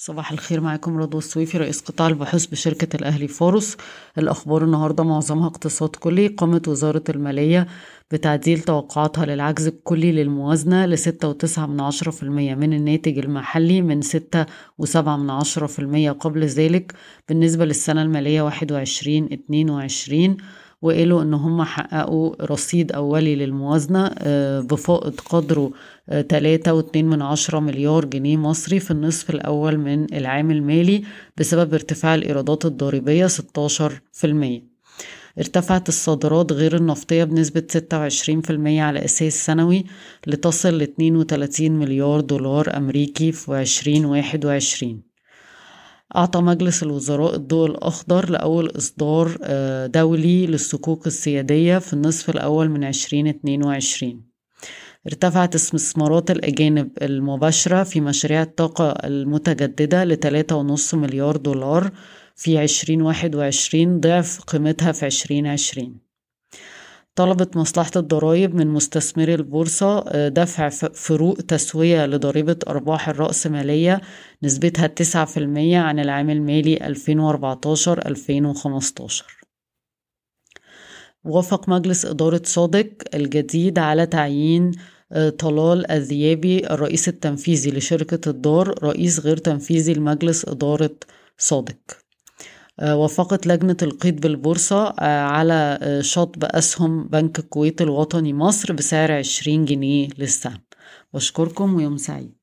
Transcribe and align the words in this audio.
صباح 0.00 0.32
الخير 0.32 0.60
معاكم 0.60 0.96
رضوى 0.98 1.18
السويفي 1.18 1.58
رئيس 1.58 1.80
قطاع 1.80 2.08
البحوث 2.08 2.46
بشركة 2.46 2.96
الأهلي 2.96 3.28
فاروس 3.28 3.76
الأخبار 4.18 4.64
النهاردة 4.64 5.04
معظمها 5.04 5.46
اقتصاد 5.46 5.88
كلي 5.88 6.26
قامت 6.26 6.68
وزارة 6.68 7.02
المالية 7.08 7.66
بتعديل 8.10 8.60
توقعاتها 8.60 9.26
للعجز 9.26 9.66
الكلي 9.66 10.12
للموازنة 10.12 10.86
لستة 10.86 11.28
وتسعة 11.28 11.66
من 11.66 11.80
عشرة 11.80 12.10
في 12.10 12.22
المية 12.22 12.54
من 12.54 12.72
الناتج 12.72 13.18
المحلي 13.18 13.82
من 13.82 14.02
ستة 14.02 14.46
وسبعة 14.78 15.16
من 15.16 15.30
عشرة 15.30 15.66
في 15.66 15.78
المية 15.78 16.10
قبل 16.10 16.44
ذلك 16.44 16.94
بالنسبة 17.28 17.64
للسنة 17.64 18.02
المالية 18.02 18.42
واحد 18.42 18.72
وعشرين 18.72 19.28
اتنين 19.32 19.70
وعشرين. 19.70 20.36
وقالوا 20.82 21.22
إن 21.22 21.34
هم 21.34 21.62
حققوا 21.62 22.44
رصيد 22.44 22.92
أولي 22.92 23.36
للموازنة 23.36 24.10
بفائض 24.60 25.20
قدره 25.20 25.72
تلاتة 26.28 26.72
واتنين 26.72 27.04
من 27.04 27.22
عشرة 27.22 27.60
مليار 27.60 28.04
جنيه 28.04 28.36
مصري 28.36 28.80
في 28.80 28.90
النصف 28.90 29.30
الأول 29.30 29.76
من 29.78 30.14
العام 30.14 30.50
المالي 30.50 31.02
بسبب 31.36 31.74
ارتفاع 31.74 32.14
الإيرادات 32.14 32.66
في 34.12 34.26
المية. 34.26 34.78
ارتفعت 35.38 35.88
الصادرات 35.88 36.52
غير 36.52 36.76
النفطية 36.76 37.24
بنسبة 37.24 37.62
ستة 37.68 37.98
وعشرين 37.98 38.40
في 38.40 38.50
المية 38.50 38.82
على 38.82 39.04
أساس 39.04 39.46
سنوي 39.46 39.84
لتصل 40.26 40.78
لاتنين 40.78 41.16
وتلاتين 41.16 41.78
مليار 41.78 42.20
دولار 42.20 42.76
أمريكي 42.76 43.32
في 43.32 43.54
عشرين 43.54 44.04
واحد 44.04 44.44
وعشرين. 44.44 45.07
أعطى 46.16 46.40
مجلس 46.40 46.82
الوزراء 46.82 47.34
الضوء 47.34 47.66
الأخضر 47.66 48.30
لأول 48.30 48.72
إصدار 48.76 49.36
دولي 49.86 50.46
للصكوك 50.46 51.06
السيادية 51.06 51.78
في 51.78 51.92
النصف 51.92 52.30
الأول 52.30 52.68
من 52.68 52.84
عشرين 52.84 53.26
اتنين 53.26 53.64
وعشرين. 53.64 54.28
ارتفعت 55.06 55.54
استثمارات 55.54 56.30
الأجانب 56.30 56.90
المباشرة 57.02 57.82
في 57.82 58.00
مشاريع 58.00 58.42
الطاقة 58.42 58.90
المتجددة 58.90 60.04
لتلاتة 60.04 60.56
ونص 60.56 60.94
مليار 60.94 61.36
دولار 61.36 61.90
في 62.36 62.58
عشرين 62.58 63.02
واحد 63.02 63.34
وعشرين 63.34 64.00
ضعف 64.00 64.40
قيمتها 64.40 64.92
في 64.92 65.06
عشرين 65.06 65.46
عشرين. 65.46 66.07
طلبت 67.18 67.56
مصلحة 67.56 67.90
الضرائب 67.96 68.54
من 68.54 68.66
مستثمري 68.66 69.34
البورصة 69.34 70.04
دفع 70.28 70.68
فروق 70.68 71.36
تسوية 71.36 72.06
لضريبة 72.06 72.56
أرباح 72.68 73.08
الرأسمالية 73.08 74.00
نسبتها 74.42 74.86
تسعة 74.86 75.24
في 75.24 75.36
المية 75.36 75.78
عن 75.78 75.98
العام 75.98 76.30
المالي 76.30 76.76
2014-2015 76.76 76.80
وافق 81.24 81.68
مجلس 81.68 82.06
إدارة 82.06 82.42
صادق 82.44 82.88
الجديد 83.14 83.78
على 83.78 84.06
تعيين 84.06 84.70
طلال 85.38 85.90
الذيابي 85.90 86.66
الرئيس 86.66 87.08
التنفيذي 87.08 87.70
لشركة 87.70 88.30
الدار 88.30 88.84
رئيس 88.84 89.20
غير 89.20 89.36
تنفيذي 89.36 89.94
لمجلس 89.94 90.48
إدارة 90.48 90.96
صادق. 91.38 92.07
وافقت 92.82 93.46
لجنة 93.46 93.76
القيد 93.82 94.20
بالبورصة 94.20 94.94
على 95.04 95.78
شطب 96.02 96.44
أسهم 96.44 97.08
بنك 97.08 97.38
الكويت 97.38 97.82
الوطني 97.82 98.32
مصر 98.34 98.72
بسعر 98.72 99.12
عشرين 99.12 99.64
جنيه 99.64 100.08
للسهم. 100.18 100.60
بشكركم 101.14 101.74
ويوم 101.74 101.96
سعيد. 101.96 102.38